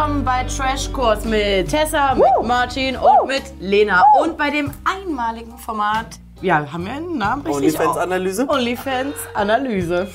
willkommen 0.00 0.24
bei 0.24 0.44
Trashkurs 0.44 1.26
mit 1.26 1.68
Tessa, 1.68 2.14
mit 2.14 2.46
Martin 2.48 2.96
und 2.96 3.28
mit 3.28 3.42
Lena. 3.60 4.02
Und 4.22 4.38
bei 4.38 4.48
dem 4.48 4.70
einmaligen 4.82 5.58
Format, 5.58 6.06
ja, 6.40 6.64
haben 6.72 6.86
wir 6.86 6.92
einen 6.92 7.18
Namen 7.18 7.42
richtig? 7.42 7.78
OnlyFans-Analyse? 7.78 8.48
OnlyFans-Analyse. 8.48 10.08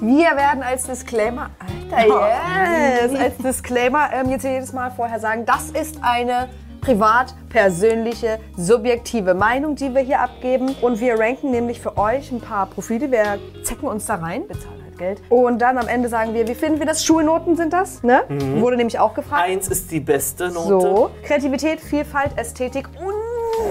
Wir 0.00 0.36
werden 0.36 0.64
als 0.64 0.82
Disclaimer, 0.82 1.50
Alter, 1.92 3.06
yes, 3.06 3.20
als 3.20 3.36
Disclaimer 3.36 4.08
ähm, 4.12 4.30
jetzt 4.30 4.42
jedes 4.42 4.72
Mal 4.72 4.90
vorher 4.90 5.20
sagen, 5.20 5.46
das 5.46 5.70
ist 5.70 6.00
eine 6.02 6.48
privat, 6.80 7.32
persönliche, 7.50 8.40
subjektive 8.56 9.34
Meinung, 9.34 9.76
die 9.76 9.94
wir 9.94 10.02
hier 10.02 10.18
abgeben. 10.18 10.74
Und 10.80 10.98
wir 10.98 11.16
ranken 11.16 11.52
nämlich 11.52 11.80
für 11.80 11.96
euch 11.96 12.32
ein 12.32 12.40
paar 12.40 12.66
Profile. 12.66 13.08
Wir 13.12 13.38
zecken 13.62 13.86
uns 13.86 14.06
da 14.06 14.16
rein, 14.16 14.48
bezahlen 14.48 14.79
Geld. 15.00 15.20
Und 15.28 15.60
dann 15.60 15.78
am 15.78 15.88
Ende 15.88 16.08
sagen 16.08 16.34
wir, 16.34 16.46
wie 16.46 16.54
finden 16.54 16.78
wir 16.78 16.86
das? 16.86 17.04
Schulnoten 17.04 17.56
sind 17.56 17.72
das, 17.72 18.02
ne? 18.04 18.22
Wurde 18.60 18.76
nämlich 18.76 18.98
auch 19.00 19.14
gefragt. 19.14 19.42
Eins 19.44 19.66
ist 19.68 19.90
die 19.90 19.98
beste 20.00 20.48
Note. 20.50 20.68
So, 20.68 21.10
Kreativität, 21.24 21.80
Vielfalt, 21.80 22.36
Ästhetik 22.38 22.88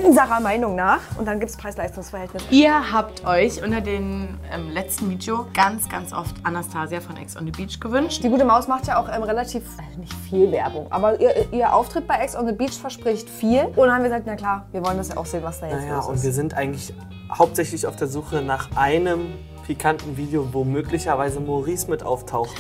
unserer 0.05 0.39
Meinung 0.39 0.75
nach. 0.75 0.99
Und 1.17 1.27
dann 1.27 1.39
gibt 1.39 1.51
es 1.51 1.57
Preis-Leistungs-Verhältnis. 1.57 2.43
Ihr 2.51 2.91
habt 2.91 3.25
euch 3.25 3.63
unter 3.63 3.81
dem 3.81 4.37
ähm, 4.53 4.69
letzten 4.71 5.09
Video 5.09 5.45
ganz, 5.53 5.87
ganz 5.89 6.13
oft 6.13 6.35
Anastasia 6.43 6.99
von 6.99 7.17
Ex 7.17 7.35
on 7.37 7.45
the 7.45 7.51
Beach 7.51 7.79
gewünscht. 7.79 8.23
Die 8.23 8.29
gute 8.29 8.45
Maus 8.45 8.67
macht 8.67 8.87
ja 8.87 8.99
auch 9.01 9.07
ähm, 9.13 9.23
relativ, 9.23 9.63
also 9.77 9.99
nicht 9.99 10.13
viel 10.29 10.51
Werbung, 10.51 10.87
aber 10.91 11.19
ihr, 11.19 11.51
ihr 11.51 11.73
Auftritt 11.73 12.07
bei 12.07 12.15
Ex 12.15 12.35
on 12.35 12.45
the 12.47 12.53
Beach 12.53 12.73
verspricht 12.79 13.29
viel. 13.29 13.63
Und 13.65 13.77
dann 13.77 13.91
haben 13.93 14.03
wir 14.03 14.09
gesagt, 14.09 14.25
na 14.27 14.35
klar, 14.35 14.65
wir 14.71 14.85
wollen 14.85 14.97
das 14.97 15.09
ja 15.09 15.17
auch 15.17 15.25
sehen, 15.25 15.43
was 15.43 15.59
da 15.59 15.67
jetzt 15.67 15.81
Naja, 15.81 15.95
los 15.97 16.07
und 16.07 16.15
ist. 16.15 16.23
wir 16.23 16.33
sind 16.33 16.53
eigentlich 16.55 16.93
hauptsächlich 17.31 17.85
auf 17.87 17.95
der 17.95 18.07
Suche 18.07 18.41
nach 18.41 18.69
einem 18.75 19.33
pikanten 19.69 20.17
Video, 20.17 20.51
wo 20.51 20.63
möglicherweise 20.63 21.39
Maurice 21.39 21.91
mit 21.91 22.01
auftaucht. 22.01 22.55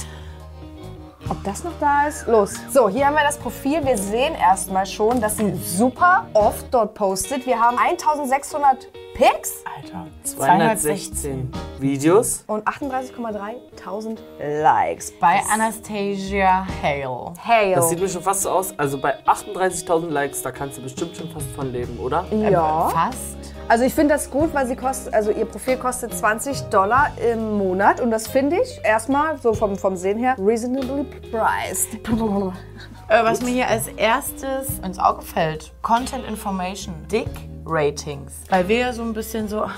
Ob 1.27 1.43
das 1.43 1.63
noch 1.63 1.73
da 1.79 2.07
ist? 2.07 2.27
Los. 2.27 2.53
So, 2.71 2.87
hier 2.87 3.07
haben 3.07 3.15
wir 3.15 3.23
das 3.23 3.39
Profil. 3.39 3.83
Wir 3.83 3.97
sehen 3.97 4.35
erstmal 4.35 4.85
schon, 4.85 5.19
dass 5.19 5.37
sie 5.37 5.55
super 5.55 6.27
oft 6.35 6.71
dort 6.71 6.93
postet. 6.93 7.47
Wir 7.47 7.59
haben 7.59 7.79
1600 7.79 8.89
Pics 9.19 9.65
Alter, 9.65 10.07
216 10.23 11.51
Videos. 11.77 12.45
und 12.47 12.65
38,3 12.65 14.61
Likes. 14.61 15.11
Bei 15.19 15.41
Anastasia 15.53 16.65
Hale. 16.81 17.33
Hey, 17.43 17.75
Das 17.75 17.89
sieht 17.89 17.99
mir 17.99 18.07
schon 18.07 18.21
fast 18.21 18.43
so 18.43 18.49
aus. 18.49 18.73
Also 18.79 18.97
bei 18.97 19.19
38.000 19.25 20.07
Likes, 20.07 20.41
da 20.41 20.51
kannst 20.51 20.77
du 20.77 20.83
bestimmt 20.83 21.17
schon 21.17 21.29
fast 21.31 21.47
von 21.47 21.69
leben, 21.69 21.99
oder? 21.99 22.23
ja. 22.31 22.87
Fast. 22.87 23.53
Also 23.67 23.83
ich 23.83 23.93
finde 23.93 24.13
das 24.13 24.31
gut, 24.31 24.53
weil 24.53 24.65
sie 24.67 24.77
kostet, 24.77 25.13
also 25.13 25.31
ihr 25.31 25.45
Profil 25.45 25.75
kostet 25.75 26.13
20 26.13 26.69
Dollar 26.69 27.11
im 27.21 27.57
Monat 27.57 27.99
und 27.99 28.11
das 28.11 28.25
finde 28.25 28.61
ich 28.61 28.79
erstmal 28.85 29.37
so 29.37 29.53
vom, 29.53 29.75
vom 29.75 29.97
Sehen 29.97 30.17
her 30.17 30.37
reasonably 30.39 31.03
priced. 31.29 31.89
Äh, 33.09 33.23
was 33.23 33.41
mir 33.41 33.49
hier 33.49 33.67
als 33.67 33.87
erstes 33.87 34.77
ins 34.85 34.99
Auge 34.99 35.23
fällt, 35.23 35.71
Content 35.81 36.27
Information, 36.27 36.93
Dick 37.11 37.27
Ratings. 37.65 38.33
Weil 38.49 38.67
wir 38.67 38.77
ja 38.77 38.93
so 38.93 39.01
ein 39.01 39.13
bisschen 39.13 39.47
so, 39.47 39.63
ah, 39.63 39.71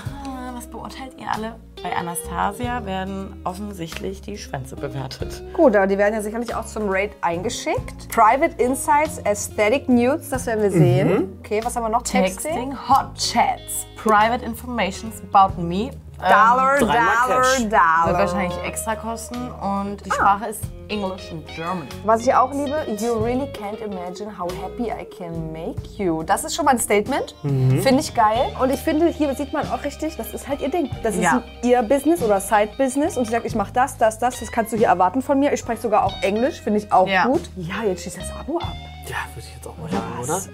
was 0.52 0.66
beurteilt 0.66 1.12
ihr 1.18 1.30
alle? 1.32 1.56
Bei 1.82 1.96
Anastasia 1.96 2.84
werden 2.84 3.40
offensichtlich 3.44 4.20
die 4.20 4.36
Schwänze 4.36 4.76
bewertet. 4.76 5.42
Gut, 5.54 5.74
aber 5.74 5.86
die 5.86 5.96
werden 5.96 6.12
ja 6.12 6.20
sicherlich 6.20 6.54
auch 6.54 6.66
zum 6.66 6.90
Rate 6.90 7.14
eingeschickt. 7.22 8.10
Private 8.10 8.54
Insights, 8.62 9.18
Aesthetic 9.24 9.88
Nudes, 9.88 10.28
das 10.28 10.44
werden 10.44 10.62
wir 10.62 10.70
sehen. 10.70 11.38
Okay, 11.40 11.60
was 11.64 11.74
haben 11.74 11.84
wir 11.84 11.88
noch? 11.88 12.02
Texting, 12.02 12.76
Hot 12.86 13.14
Chats, 13.16 13.86
Private 13.96 14.44
Informations 14.44 15.22
about 15.32 15.58
me. 15.60 15.90
Dollar, 16.22 16.78
dreimal 16.78 16.78
Dollar. 16.78 17.44
Ähm, 17.56 17.62
wird 17.62 17.72
Dollar. 17.72 18.18
wahrscheinlich 18.18 18.58
extra 18.64 18.96
kosten 18.96 19.50
und 19.50 20.04
die 20.06 20.10
Sprache 20.10 20.46
ist 20.46 20.62
English 20.88 21.30
und 21.32 21.46
German. 21.48 21.86
Was 22.04 22.20
ich 22.22 22.34
auch 22.34 22.52
liebe, 22.52 22.76
you 22.98 23.14
really 23.14 23.46
can't 23.52 23.80
imagine 23.84 24.30
how 24.38 24.48
happy 24.62 24.90
I 24.90 25.04
can 25.04 25.52
make 25.52 25.80
you. 25.96 26.22
Das 26.22 26.44
ist 26.44 26.54
schon 26.54 26.64
mal 26.66 26.72
ein 26.72 26.78
Statement. 26.78 27.34
Finde 27.42 28.00
ich 28.00 28.14
geil. 28.14 28.54
Und 28.60 28.70
ich 28.70 28.80
finde, 28.80 29.06
hier 29.08 29.34
sieht 29.34 29.52
man 29.52 29.68
auch 29.70 29.82
richtig, 29.84 30.16
das 30.16 30.32
ist 30.34 30.48
halt 30.48 30.60
ihr 30.60 30.70
Ding. 30.70 30.90
Das 31.02 31.14
ist 31.14 31.22
Ja. 31.22 31.42
ihr 31.62 31.82
Business 31.82 32.22
oder 32.22 32.40
Side-Business. 32.40 33.16
Und 33.16 33.24
sie 33.24 33.32
sagt, 33.32 33.46
ich 33.46 33.54
mache 33.54 33.72
das, 33.72 33.96
das, 33.98 34.18
das. 34.18 34.38
Das 34.40 34.52
kannst 34.52 34.72
du 34.72 34.76
hier 34.76 34.88
erwarten 34.88 35.22
von 35.22 35.38
mir. 35.38 35.52
Ich 35.52 35.60
spreche 35.60 35.80
sogar 35.82 36.04
auch 36.04 36.14
Englisch, 36.22 36.60
finde 36.60 36.78
ich 36.80 36.92
auch 36.92 37.08
Ja. 37.08 37.24
gut. 37.26 37.42
Ja, 37.56 37.82
jetzt 37.86 38.02
schießt 38.04 38.18
das 38.18 38.30
Abo 38.38 38.58
ab. 38.58 38.72
Ja, 39.06 39.16
würde 39.34 39.46
ich 39.48 39.54
jetzt 39.54 39.66
auch 39.66 39.76
mal 39.78 39.90
sagen, 39.90 40.22
oder? 40.22 40.34
Was? 40.34 40.48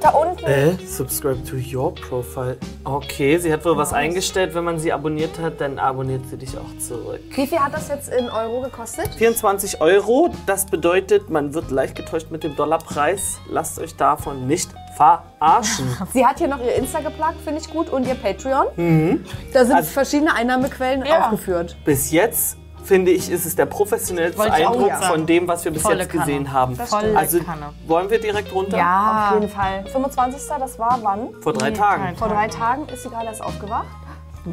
Da 0.00 0.10
unten. 0.10 0.44
Äh, 0.46 0.76
subscribe 0.86 1.42
to 1.44 1.56
your 1.56 1.92
profile. 1.94 2.56
Okay, 2.84 3.36
sie 3.38 3.52
hat 3.52 3.64
wohl 3.64 3.76
was 3.76 3.92
eingestellt. 3.92 4.54
Wenn 4.54 4.64
man 4.64 4.78
sie 4.78 4.92
abonniert 4.92 5.38
hat, 5.40 5.60
dann 5.60 5.78
abonniert 5.78 6.22
sie 6.30 6.36
dich 6.36 6.56
auch 6.56 6.78
zurück. 6.78 7.20
Wie 7.34 7.46
viel 7.46 7.58
hat 7.58 7.72
das 7.74 7.88
jetzt 7.88 8.08
in 8.12 8.28
Euro 8.30 8.60
gekostet? 8.60 9.14
24 9.16 9.80
Euro, 9.80 10.30
das 10.46 10.66
bedeutet, 10.66 11.30
man 11.30 11.52
wird 11.54 11.70
leicht 11.70 11.96
getäuscht 11.96 12.30
mit 12.30 12.44
dem 12.44 12.54
Dollarpreis. 12.54 13.38
Lasst 13.50 13.78
euch 13.80 13.96
davon 13.96 14.46
nicht 14.46 14.70
verarschen. 14.96 15.86
Sie 16.12 16.24
hat 16.26 16.38
hier 16.38 16.48
noch 16.48 16.60
ihr 16.60 16.74
Insta 16.74 17.00
geplagt, 17.00 17.40
finde 17.42 17.60
ich 17.60 17.70
gut, 17.70 17.88
und 17.90 18.06
ihr 18.06 18.14
Patreon. 18.14 19.24
Da 19.52 19.64
sind 19.64 19.74
Also- 19.76 19.90
verschiedene 19.90 20.34
Einnahmequellen 20.34 21.04
Ja. 21.06 21.24
aufgeführt. 21.24 21.76
Bis 21.84 22.10
jetzt, 22.12 22.56
finde 22.84 23.10
ich, 23.10 23.30
ist 23.30 23.44
es 23.46 23.56
der 23.56 23.66
professionellste 23.66 24.38
Wollte 24.38 24.60
ich 24.60 24.66
auch 24.66 24.72
Eindruck 24.72 24.90
sagen. 24.90 25.04
von 25.06 25.26
dem, 25.26 25.48
was 25.48 25.64
wir 25.64 25.72
bis 25.72 25.82
Volle 25.82 26.00
jetzt 26.02 26.10
Kanne. 26.12 26.24
gesehen 26.24 26.52
haben. 26.52 26.76
Volle 26.76 27.16
Also, 27.16 27.40
Kanne. 27.42 27.70
wollen 27.86 28.08
wir 28.10 28.20
direkt 28.20 28.52
runter? 28.54 28.76
Ja. 28.78 29.28
Auf 29.28 29.34
jeden 29.40 29.52
Fall. 29.52 29.84
25. 29.90 30.40
Das 30.58 30.78
war 30.78 30.98
wann? 31.02 31.28
Vor 31.42 31.52
drei 31.52 31.70
Nee, 31.70 31.76
Tagen. 31.76 32.16
Vor 32.16 32.28
drei 32.28 32.48
Tagen 32.48 32.86
ist 32.88 33.02
sie 33.02 33.08
gerade 33.10 33.26
erst 33.26 33.42
aufgewacht. 33.42 33.86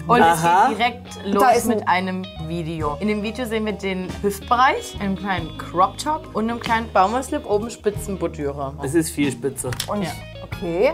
Und 0.08 0.22
Aha. 0.22 0.64
es 0.64 0.70
geht 0.70 0.78
direkt 0.78 1.08
Da 1.26 1.30
los 1.52 1.58
ist 1.58 1.64
ein- 1.70 1.78
mit 1.78 1.88
einem 1.88 2.26
Video. 2.48 2.98
In 3.00 3.08
dem 3.08 3.24
Video 3.24 3.46
sehen 3.46 3.66
wir 3.66 3.72
den 3.74 4.10
Hüftbereich, 4.22 4.98
einen 5.00 5.16
kleinen 5.16 5.58
Crop 5.58 5.98
Top 5.98 6.36
und 6.36 6.50
einem 6.50 6.60
kleinen 6.60 6.92
Baumwollslip, 6.92 7.50
oben 7.50 7.70
Spitzenbordüre. 7.70 8.74
Es 8.84 8.94
ist 8.94 9.12
viel 9.12 9.32
Spitze. 9.32 9.72
Und 9.88 10.02
Ja. 10.04 10.10
okay. 10.44 10.94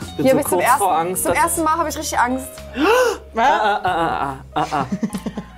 Ich 0.00 0.16
bin 0.16 0.24
Hier 0.24 0.24
so 0.24 0.30
habe 0.30 0.40
ich 0.40 0.46
zum 0.46 0.58
kurz 0.58 0.64
ersten, 0.64 0.78
vor 0.78 0.96
Angst. 0.96 1.22
zum 1.24 1.34
dass- 1.34 1.42
ersten 1.42 1.64
Mal 1.64 1.76
habe 1.76 1.88
ich 1.90 1.98
richtig 1.98 2.18
Angst. 2.18 2.48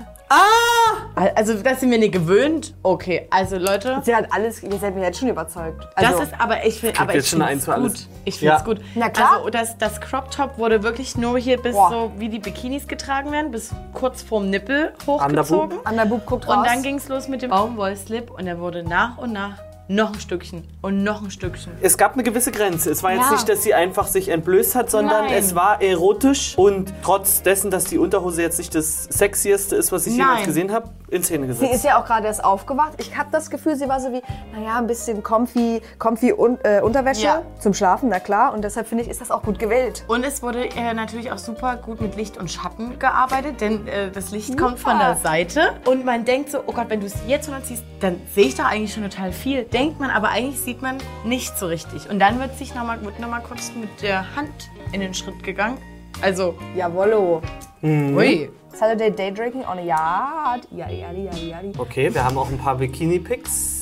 Also, 1.14 1.54
das 1.54 1.80
sind 1.80 1.90
wir 1.90 1.98
nicht 1.98 2.12
gewöhnt. 2.12 2.74
Okay, 2.82 3.26
also 3.30 3.56
Leute, 3.56 4.00
Sie 4.04 4.14
hat 4.14 4.26
alles, 4.32 4.62
ihr 4.62 4.78
seid 4.78 4.94
mir 4.94 5.02
jetzt 5.02 5.18
schon 5.18 5.28
überzeugt. 5.28 5.88
das 5.96 6.04
Also, 6.06 6.22
ist 6.22 6.32
aber 6.38 6.64
ich 6.64 6.78
finde 6.80 7.00
aber 7.00 7.14
jetzt 7.14 7.24
ich 7.24 7.30
schon 7.30 7.38
find's 7.40 7.50
eins 7.52 7.64
für 7.64 7.70
gut. 7.72 7.80
alles. 7.90 8.08
Ich 8.24 8.38
finde 8.38 8.54
es 8.54 8.60
Ja. 8.60 8.64
gut. 8.64 8.80
Na 8.94 9.08
klar. 9.08 9.36
Also 9.38 9.50
das, 9.50 9.78
das 9.78 10.00
Crop 10.00 10.30
Top 10.30 10.58
wurde 10.58 10.82
wirklich 10.82 11.16
nur 11.16 11.38
hier 11.38 11.60
bis 11.60 11.74
Boah. 11.74 11.90
so 11.90 12.12
wie 12.18 12.28
die 12.28 12.38
Bikinis 12.38 12.86
getragen 12.86 13.32
werden, 13.32 13.50
bis 13.50 13.70
kurz 13.94 14.22
vorm 14.22 14.50
Nippel 14.50 14.92
hochgezogen. 15.06 15.78
Underboob 15.78 16.26
guckt 16.26 16.48
raus. 16.48 16.58
Und 16.58 16.66
dann 16.66 16.82
ging 16.82 16.96
es 16.96 17.08
los 17.08 17.26
mit 17.28 17.42
dem 17.42 17.50
Baumwollslip 17.50 18.30
und 18.30 18.46
er 18.46 18.60
wurde 18.60 18.82
nach 18.84 19.18
und 19.18 19.32
nach 19.32 19.54
noch 19.88 20.12
ein 20.12 20.20
Stückchen 20.20 20.64
und 20.82 21.02
noch 21.02 21.22
ein 21.22 21.30
Stückchen. 21.30 21.72
Es 21.80 21.96
gab 21.96 22.12
eine 22.12 22.22
gewisse 22.22 22.52
Grenze. 22.52 22.90
Es 22.90 23.02
war 23.02 23.12
jetzt 23.12 23.24
Ja. 23.26 23.32
nicht, 23.32 23.48
dass 23.48 23.62
sie 23.62 23.72
einfach 23.74 24.06
sich 24.06 24.28
entblößt 24.28 24.74
hat, 24.74 24.90
sondern 24.90 25.24
Nein. 25.26 25.34
es 25.34 25.54
war 25.54 25.80
erotisch. 25.80 26.56
Und 26.58 26.92
trotz 27.02 27.42
dessen, 27.42 27.70
dass 27.70 27.84
die 27.84 27.96
Unterhose 27.98 28.42
jetzt 28.42 28.58
nicht 28.58 28.74
das 28.74 29.04
sexieste 29.04 29.76
ist, 29.76 29.90
was 29.90 30.06
ich 30.06 30.16
Nein. 30.16 30.26
jemals 30.26 30.44
gesehen 30.46 30.72
habe, 30.72 30.90
in 31.10 31.22
Szene 31.24 31.46
Sie 31.46 31.60
gesetzt. 31.60 31.74
ist 31.76 31.84
ja 31.84 31.98
auch 32.00 32.04
gerade 32.04 32.26
erst 32.26 32.44
aufgewacht. 32.44 32.92
Ich 32.98 33.16
habe 33.16 33.30
das 33.32 33.48
Gefühl, 33.48 33.76
sie 33.76 33.88
war 33.88 33.98
so 33.98 34.12
wie, 34.12 34.20
naja, 34.54 34.76
ein 34.76 34.86
bisschen 34.86 35.22
comfy, 35.22 35.80
comfy 35.98 36.34
un, 36.34 36.58
äh, 36.64 36.82
Unterwäsche 36.82 37.24
Ja. 37.24 37.42
zum 37.58 37.72
Schlafen, 37.72 38.10
na 38.10 38.20
klar. 38.20 38.52
Und 38.52 38.62
deshalb 38.62 38.86
finde 38.86 39.04
ich, 39.04 39.10
ist 39.10 39.22
das 39.22 39.30
auch 39.30 39.42
gut 39.42 39.58
gewählt. 39.58 40.04
Und 40.06 40.22
es 40.24 40.42
wurde 40.42 40.66
äh, 40.68 40.92
natürlich 40.92 41.32
auch 41.32 41.38
super 41.38 41.76
gut 41.76 42.02
mit 42.02 42.14
Licht 42.16 42.36
und 42.36 42.50
Schatten 42.50 42.98
gearbeitet, 42.98 43.62
denn 43.62 43.88
äh, 43.88 44.10
das 44.10 44.32
Licht 44.32 44.58
kommt 44.58 44.78
von 44.78 44.98
der 44.98 45.16
Seite. 45.16 45.70
Und 45.86 46.04
man 46.04 46.26
denkt 46.26 46.50
so, 46.50 46.58
oh 46.66 46.72
Gott, 46.72 46.90
wenn 46.90 47.00
du 47.00 47.06
es 47.06 47.14
jetzt 47.26 47.48
runterziehst, 47.48 47.84
dann 48.00 48.20
sehe 48.34 48.44
ich 48.44 48.54
doch 48.56 48.66
eigentlich 48.66 48.92
schon 48.92 49.08
total 49.08 49.32
viel. 49.32 49.64
Denkt 49.78 50.00
man, 50.00 50.10
aber 50.10 50.30
eigentlich 50.30 50.58
sieht 50.58 50.82
man 50.82 50.98
nicht 51.24 51.56
so 51.56 51.66
richtig. 51.66 52.10
Und 52.10 52.18
dann 52.18 52.40
wird 52.40 52.58
sich 52.58 52.74
noch 52.74 52.84
mal, 52.84 53.00
wird 53.04 53.20
noch 53.20 53.28
mal 53.28 53.40
kurz 53.40 53.70
mit 53.80 54.02
der 54.02 54.34
Hand 54.34 54.50
in 54.90 55.00
den 55.00 55.14
Schritt 55.14 55.40
gegangen. 55.44 55.78
Also, 56.20 56.56
Jawollo. 56.74 57.40
ui. 57.84 58.50
Saturday 58.72 59.12
Day 59.12 59.32
Drinking 59.32 59.64
on 59.64 59.78
a 59.78 59.82
Yacht. 59.82 60.66
Ja, 60.72 60.88
ja, 60.88 61.12
ja, 61.12 61.32
ja. 61.32 61.60
Okay, 61.78 62.12
wir 62.12 62.24
haben 62.24 62.36
auch 62.36 62.48
ein 62.48 62.58
paar 62.58 62.74
Bikini-Pics. 62.74 63.77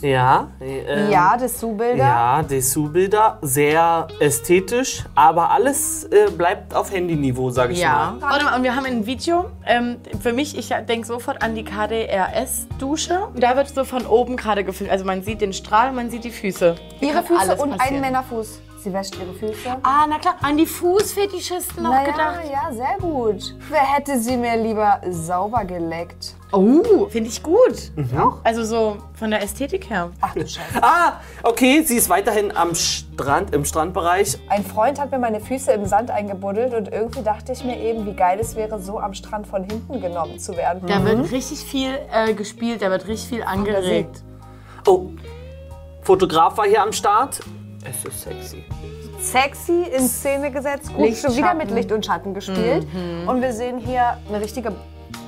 Ja. 0.00 0.48
äh, 0.60 1.10
Ja, 1.10 1.36
Dessous-Bilder. 1.36 1.96
Ja, 1.96 2.42
Dessous-Bilder, 2.42 3.38
sehr 3.42 4.06
ästhetisch, 4.20 5.04
aber 5.14 5.50
alles 5.50 6.04
äh, 6.04 6.30
bleibt 6.30 6.74
auf 6.74 6.92
Handyniveau, 6.92 7.50
sage 7.50 7.72
ich 7.72 7.80
Ja. 7.80 8.16
mal. 8.20 8.30
Warte 8.30 8.44
mal, 8.44 8.56
und 8.56 8.62
wir 8.62 8.74
haben 8.76 8.86
ein 8.86 9.06
Video. 9.06 9.46
Ähm, 9.66 9.96
für 10.20 10.32
mich, 10.32 10.56
ich 10.56 10.68
denke 10.88 11.06
sofort 11.06 11.42
an 11.42 11.54
die 11.54 11.64
KDRS-Dusche. 11.64 13.28
Da 13.34 13.56
wird 13.56 13.68
so 13.68 13.84
von 13.84 14.06
oben 14.06 14.36
gerade 14.36 14.64
gefilmt. 14.64 14.92
Also 14.92 15.04
man 15.04 15.22
sieht 15.22 15.40
den 15.40 15.52
Strahl, 15.52 15.92
man 15.92 16.10
sieht 16.10 16.24
die 16.24 16.30
Füße. 16.30 16.76
Ihre 17.00 17.22
Füße 17.22 17.56
und 17.56 17.76
passieren. 17.76 17.96
ein 17.96 18.00
Männerfuß. 18.00 18.60
Sie 18.82 18.92
wäscht 18.92 19.16
ihre 19.16 19.34
Füße. 19.34 19.76
Ah, 19.82 20.06
na 20.08 20.18
klar, 20.18 20.36
an 20.40 20.56
die 20.56 20.64
Fußfetischisten 20.66 21.82
noch 21.82 21.90
Naja, 21.90 22.12
gedacht. 22.12 22.40
ja, 22.52 22.72
sehr 22.72 22.96
gut. 23.00 23.56
Wer 23.68 23.80
hätte 23.80 24.18
sie 24.20 24.36
mir 24.36 24.56
lieber 24.56 25.00
sauber 25.10 25.64
geleckt? 25.64 26.36
Oh, 26.52 27.06
finde 27.08 27.28
ich 27.28 27.42
gut. 27.42 27.90
Also 28.44 28.64
so 28.64 28.96
von 29.14 29.30
der 29.30 29.42
Ästhetik 29.42 29.90
her. 29.90 30.10
Ach 30.20 30.32
du 30.32 30.40
Scheiße. 30.46 30.60
Ah, 30.80 31.14
okay, 31.42 31.82
sie 31.82 31.96
ist 31.96 32.08
weiterhin 32.08 32.56
am 32.56 32.74
Strand, 32.76 33.52
im 33.52 33.64
Strandbereich. 33.64 34.38
Ein 34.48 34.64
Freund 34.64 35.00
hat 35.00 35.10
mir 35.10 35.18
meine 35.18 35.40
Füße 35.40 35.72
im 35.72 35.84
Sand 35.84 36.10
eingebuddelt 36.12 36.72
und 36.72 36.88
irgendwie 36.92 37.22
dachte 37.22 37.52
ich 37.52 37.64
mir 37.64 37.78
eben, 37.80 38.06
wie 38.06 38.14
geil 38.14 38.38
es 38.40 38.54
wäre, 38.54 38.80
so 38.80 38.98
am 39.00 39.12
Strand 39.12 39.46
von 39.48 39.64
hinten 39.64 40.00
genommen 40.00 40.38
zu 40.38 40.56
werden. 40.56 40.82
Da 40.86 41.04
wird 41.04 41.32
richtig 41.32 41.58
viel 41.64 41.98
äh, 42.12 42.32
gespielt, 42.32 42.80
da 42.80 42.90
wird 42.90 43.08
richtig 43.08 43.28
viel 43.28 43.42
angeregt. 43.42 44.22
Oh, 44.86 45.08
Fotograf 46.02 46.56
war 46.56 46.64
hier 46.66 46.80
am 46.82 46.92
Start. 46.92 47.40
Es 47.84 48.04
ist 48.04 48.22
sexy. 48.22 48.64
Sexy 49.20 49.82
in 49.96 50.08
Szene 50.08 50.50
gesetzt, 50.50 50.92
gut, 50.94 51.06
Licht, 51.06 51.22
schon 51.22 51.32
wieder 51.36 51.46
Schatten. 51.48 51.58
mit 51.58 51.70
Licht 51.70 51.92
und 51.92 52.04
Schatten 52.04 52.34
gespielt. 52.34 52.86
Und 53.26 53.40
wir 53.40 53.52
sehen 53.52 53.78
hier 53.78 54.18
eine 54.28 54.40
richtige 54.40 54.72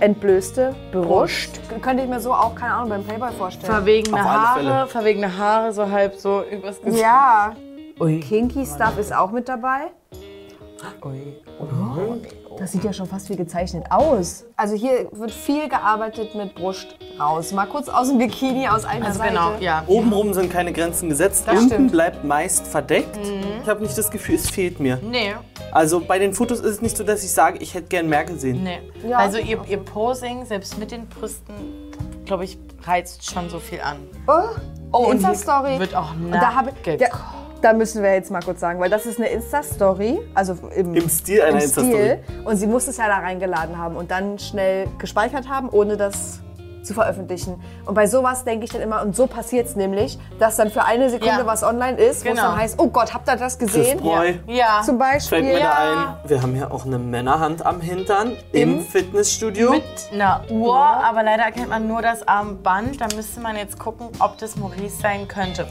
entblößte 0.00 0.74
Brust. 0.92 1.60
Könnte 1.82 2.02
ich 2.02 2.08
mir 2.08 2.20
so 2.20 2.32
auch, 2.32 2.54
keine 2.54 2.74
Ahnung, 2.74 2.88
beim 2.90 3.04
Playboy 3.04 3.30
vorstellen. 3.32 3.72
Verwegene 3.72 4.22
Haare, 4.22 4.86
verwegene 4.88 5.36
Haare, 5.36 5.72
so 5.72 5.90
halb 5.90 6.16
so 6.16 6.42
übers 6.50 6.80
Gesicht. 6.80 7.02
Ja, 7.02 7.54
Ui. 7.98 8.20
Kinky 8.20 8.64
Stuff 8.66 8.98
ist 8.98 9.14
auch 9.14 9.30
mit 9.30 9.48
dabei. 9.48 9.90
Ui. 11.04 11.34
Das 12.60 12.72
sieht 12.72 12.84
ja 12.84 12.92
schon 12.92 13.06
fast 13.06 13.30
wie 13.30 13.36
gezeichnet 13.36 13.84
aus. 13.90 14.44
Also 14.54 14.74
hier 14.76 15.08
wird 15.12 15.30
viel 15.30 15.66
gearbeitet 15.68 16.34
mit 16.34 16.54
Brust 16.54 16.88
raus. 17.18 17.52
Mal 17.52 17.64
kurz 17.66 17.88
aus 17.88 18.08
dem 18.08 18.18
Bikini, 18.18 18.68
aus 18.68 18.84
einer 18.84 19.06
Also 19.06 19.18
Seite. 19.18 19.30
genau, 19.30 19.52
ja. 19.60 19.82
Obenrum 19.86 20.34
sind 20.34 20.52
keine 20.52 20.70
Grenzen 20.72 21.08
gesetzt. 21.08 21.44
Das 21.46 21.54
Unten 21.56 21.68
stimmt. 21.68 21.92
bleibt 21.92 22.22
meist 22.22 22.66
verdeckt. 22.66 23.18
Ich 23.62 23.68
habe 23.68 23.82
nicht 23.82 23.96
das 23.96 24.10
Gefühl, 24.10 24.34
es 24.34 24.50
fehlt 24.50 24.78
mir. 24.78 24.98
Nee, 25.02 25.34
Also 25.72 26.00
bei 26.00 26.18
den 26.18 26.34
Fotos 26.34 26.60
ist 26.60 26.66
es 26.66 26.82
nicht 26.82 26.96
so, 26.98 27.02
dass 27.02 27.24
ich 27.24 27.30
sage, 27.32 27.58
ich 27.60 27.72
hätte 27.74 27.88
gern 27.88 28.08
mehr 28.10 28.24
gesehen. 28.24 28.62
nee. 28.62 28.80
Ja. 29.08 29.16
Also 29.16 29.38
ihr, 29.38 29.58
ihr 29.66 29.78
Posing, 29.78 30.44
selbst 30.44 30.76
mit 30.78 30.90
den 30.90 31.06
Brüsten, 31.08 31.54
glaube 32.26 32.44
ich, 32.44 32.58
reizt 32.82 33.24
schon 33.30 33.48
so 33.48 33.58
viel 33.58 33.80
an. 33.80 33.96
Oh, 34.28 34.50
Oh, 34.92 35.06
und 35.06 35.12
Insta-Story. 35.16 35.78
wird 35.78 35.94
auch 35.94 36.10
Und 36.12 36.32
da, 36.32 36.52
habe 36.54 36.72
nackt 36.72 37.12
da, 37.62 37.72
müssen 37.72 38.02
wir 38.02 38.12
jetzt 38.14 38.30
mal 38.30 38.40
kurz 38.42 38.60
sagen, 38.60 38.80
weil 38.80 38.90
das 38.90 39.06
ist 39.06 39.18
eine 39.18 39.28
Insta-Story, 39.28 40.18
also 40.34 40.56
im, 40.74 40.94
Im 40.94 41.08
Stil 41.08 41.42
einer 41.42 41.62
Insta-Story. 41.62 42.18
Und 42.44 42.56
sie 42.56 42.66
muss 42.66 42.88
es 42.88 42.96
ja 42.96 43.06
da 43.08 43.18
reingeladen 43.18 43.78
haben 43.78 43.96
und 43.96 44.10
dann 44.10 44.38
schnell 44.38 44.86
gespeichert 44.98 45.48
haben, 45.48 45.68
ohne 45.68 45.96
das 45.96 46.40
zu 46.82 46.94
veröffentlichen. 46.94 47.62
Und 47.84 47.94
bei 47.94 48.06
sowas 48.06 48.44
denke 48.44 48.64
ich 48.64 48.70
dann 48.72 48.80
immer, 48.80 49.02
und 49.02 49.14
so 49.14 49.26
passiert 49.26 49.66
es 49.66 49.76
nämlich, 49.76 50.18
dass 50.38 50.56
dann 50.56 50.70
für 50.70 50.82
eine 50.82 51.10
Sekunde 51.10 51.34
Ja. 51.40 51.46
was 51.46 51.62
online 51.62 51.98
ist, 51.98 52.24
wo 52.24 52.30
es 52.30 52.34
Genau. 52.36 52.48
dann 52.52 52.56
heißt, 52.58 52.78
oh 52.80 52.86
Gott, 52.88 53.12
habt 53.12 53.28
ihr 53.28 53.36
das 53.36 53.58
Chris 53.58 53.74
gesehen? 53.74 54.00
Breu. 54.00 54.32
Ja. 54.46 54.80
Zum 54.82 54.96
Beispiel. 54.96 55.40
Fällt 55.42 55.44
mir 55.52 55.60
Ja. 55.60 55.76
da 55.76 56.18
ein, 56.24 56.30
wir 56.30 56.40
haben 56.40 56.54
hier 56.54 56.72
auch 56.72 56.86
eine 56.86 56.98
Männerhand 56.98 57.66
am 57.66 57.82
Hintern 57.82 58.32
im 58.52 58.80
Fitnessstudio. 58.80 59.72
Mit 59.72 59.82
einer 60.10 60.40
Uhr, 60.50 60.74
aber 60.78 61.22
leider 61.22 61.42
erkennt 61.42 61.68
man 61.68 61.86
nur 61.86 62.00
das 62.00 62.26
Armband. 62.26 62.98
Da 62.98 63.08
müsste 63.14 63.40
man 63.40 63.56
jetzt 63.56 63.78
gucken, 63.78 64.08
ob 64.18 64.38
das 64.38 64.56
Maurice 64.56 65.02
sein 65.02 65.28
könnte. 65.28 65.66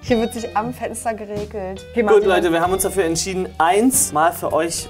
Hier 0.00 0.20
wird 0.20 0.34
sich 0.34 0.56
am 0.56 0.72
Fenster 0.74 1.14
geregelt. 1.14 1.84
Gut, 1.94 2.24
Leute, 2.24 2.52
wir 2.52 2.60
haben 2.60 2.72
uns 2.72 2.82
dafür 2.82 3.04
entschieden, 3.04 3.48
eins 3.58 4.12
mal 4.12 4.32
für 4.32 4.52
euch 4.52 4.88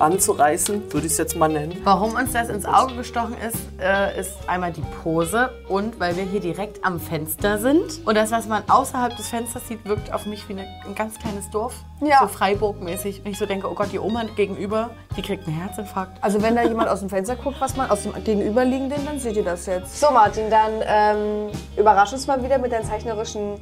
anzureißen, 0.00 0.92
würde 0.92 1.06
ich 1.06 1.12
es 1.12 1.18
jetzt 1.18 1.36
mal 1.36 1.48
nennen. 1.48 1.76
Warum 1.84 2.14
uns 2.14 2.32
das 2.32 2.48
ins 2.48 2.64
Auge 2.64 2.94
gestochen 2.96 3.36
ist, 3.46 3.56
äh, 3.80 4.18
ist 4.18 4.32
einmal 4.48 4.72
die 4.72 4.82
Pose 5.02 5.50
und 5.68 5.98
weil 6.00 6.16
wir 6.16 6.24
hier 6.24 6.40
direkt 6.40 6.84
am 6.84 6.98
Fenster 7.00 7.58
sind. 7.58 8.00
Und 8.06 8.16
das, 8.16 8.30
was 8.30 8.46
man 8.46 8.62
außerhalb 8.68 9.16
des 9.16 9.28
Fensters 9.28 9.66
sieht, 9.68 9.84
wirkt 9.84 10.12
auf 10.12 10.26
mich 10.26 10.48
wie 10.48 10.54
eine, 10.54 10.62
ein 10.86 10.94
ganz 10.94 11.18
kleines 11.18 11.48
Dorf. 11.50 11.74
Ja. 12.00 12.20
So 12.22 12.28
Freiburg-mäßig. 12.28 13.20
Und 13.24 13.30
ich 13.30 13.38
so 13.38 13.46
denke, 13.46 13.70
oh 13.70 13.74
Gott, 13.74 13.88
die 13.92 13.98
Oma 13.98 14.24
gegenüber, 14.36 14.90
die 15.16 15.22
kriegt 15.22 15.46
einen 15.46 15.56
Herzinfarkt. 15.60 16.22
Also 16.22 16.42
wenn 16.42 16.56
da 16.56 16.62
jemand 16.62 16.88
aus 16.88 17.00
dem 17.00 17.08
Fenster 17.10 17.36
guckt, 17.36 17.56
was 17.60 17.76
man 17.76 17.90
aus 17.90 18.02
dem 18.02 18.12
gegenüberliegenden, 18.24 19.04
dann 19.06 19.18
seht 19.18 19.36
ihr 19.36 19.44
das 19.44 19.66
jetzt. 19.66 20.00
So 20.00 20.10
Martin, 20.10 20.44
dann 20.50 20.70
ähm, 20.86 21.50
überrasch 21.76 22.12
uns 22.12 22.26
mal 22.26 22.42
wieder 22.42 22.58
mit 22.58 22.72
deinen 22.72 22.84
zeichnerischen 22.86 23.58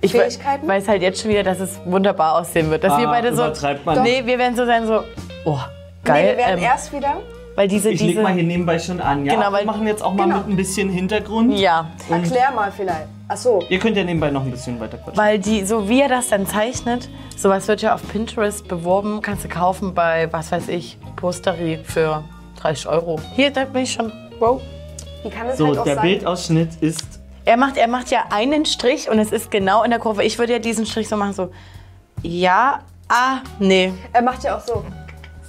Ich 0.00 0.12
Fähigkeiten. 0.12 0.66
weiß 0.66 0.88
halt 0.88 1.02
jetzt 1.02 1.20
schon 1.20 1.30
wieder, 1.30 1.42
dass 1.42 1.60
es 1.60 1.78
wunderbar 1.84 2.40
aussehen 2.40 2.70
wird. 2.70 2.82
Dass 2.84 2.96
wir 2.98 3.08
Ah, 3.08 3.12
beide 3.12 3.34
so. 3.34 3.42
übertreibt 3.44 3.84
man. 3.84 4.02
Nee, 4.02 4.22
wir 4.24 4.38
werden 4.38 4.56
so 4.56 4.64
sein, 4.64 4.86
so. 4.86 5.02
Oh, 5.44 5.58
geil. 6.04 6.22
nee, 6.24 6.30
wir 6.30 6.36
werden 6.38 6.58
ähm, 6.58 6.64
erst 6.64 6.92
wieder. 6.92 7.20
weil 7.54 7.68
diese. 7.68 7.90
Ich 7.90 7.98
diese 8.00 8.14
leg 8.14 8.22
mal 8.22 8.32
hier 8.32 8.42
nebenbei 8.44 8.78
schon 8.78 9.00
an, 9.00 9.24
ja? 9.26 9.34
Genau, 9.34 9.52
weil- 9.52 9.60
wir 9.64 9.66
machen 9.66 9.86
jetzt 9.86 10.02
auch 10.02 10.14
mal 10.14 10.24
Genau. 10.24 10.38
mit 10.38 10.48
ein 10.48 10.56
bisschen 10.56 10.88
Hintergrund. 10.88 11.52
Ja, 11.58 11.90
Erklär 12.10 12.50
mal 12.54 12.72
vielleicht. 12.72 13.06
Ach 13.28 13.36
so. 13.36 13.62
Ihr 13.68 13.78
könnt 13.78 13.96
ja 13.96 14.04
nebenbei 14.04 14.30
noch 14.30 14.44
ein 14.44 14.50
bisschen 14.50 14.78
weiter 14.80 14.98
quatschen. 14.98 15.16
weil 15.16 15.38
die, 15.38 15.64
so 15.64 15.88
wie 15.88 16.00
er 16.02 16.08
das 16.08 16.28
dann 16.28 16.46
zeichnet, 16.46 17.08
sowas 17.36 17.66
wird 17.68 17.80
ja 17.82 17.94
auf 17.94 18.06
Pinterest 18.08 18.66
beworben, 18.68 19.20
kannst 19.22 19.44
du 19.44 19.48
kaufen 19.48 19.94
bei, 19.94 20.30
was 20.32 20.52
weiß 20.52 20.68
ich, 20.68 20.98
Posterie 21.16 21.78
für 21.84 22.24
30 22.60 22.86
Euro. 22.88 23.18
Hier, 23.34 23.50
da 23.50 23.64
bin 23.64 23.82
ich 23.84 23.92
schon. 23.92 24.12
Wow. 24.38 24.60
Wie 25.22 25.30
kann 25.30 25.46
es 25.46 25.56
So, 25.58 25.68
halt 25.68 25.78
auch 25.78 25.84
der 25.84 25.94
sein? 25.94 26.02
Bildausschnitt 26.04 26.70
ist 26.80 27.06
Er 27.44 27.56
macht, 27.56 27.76
er 27.76 27.88
macht 27.88 28.10
ja 28.10 28.24
einen 28.30 28.66
Strich 28.66 29.08
und 29.10 29.18
es 29.18 29.32
ist 29.32 29.50
genau 29.50 29.82
in 29.82 29.90
der 29.90 29.98
Kurve. 30.00 30.22
Ich 30.24 30.38
würde 30.38 30.52
ja 30.54 30.58
diesen 30.58 30.84
Strich 30.84 31.08
so 31.08 31.16
machen, 31.16 31.32
so. 31.32 31.50
Ja, 32.22 32.80
ah, 33.08 33.38
nee. 33.58 33.92
Er 34.12 34.22
macht 34.22 34.44
ja 34.44 34.56
auch 34.56 34.60
so. 34.60 34.84